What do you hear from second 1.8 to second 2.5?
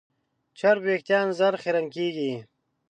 کېږي.